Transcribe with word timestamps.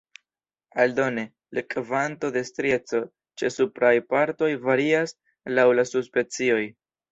Aldone, 0.83 1.25
la 1.57 1.63
kvanto 1.73 2.31
de 2.37 2.43
strieco 2.47 3.03
ĉe 3.43 3.53
supraj 3.57 3.93
partoj 4.15 4.51
varias 4.67 5.17
laŭ 5.61 5.69
la 5.81 5.89
subspecioj. 5.95 6.61